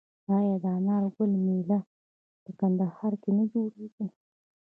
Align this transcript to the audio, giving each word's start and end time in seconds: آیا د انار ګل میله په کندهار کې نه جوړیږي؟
آیا 0.35 0.55
د 0.63 0.65
انار 0.77 1.03
ګل 1.15 1.31
میله 1.45 1.79
په 2.43 2.51
کندهار 2.59 3.13
کې 3.21 3.31
نه 3.37 3.43
جوړیږي؟ 3.51 4.05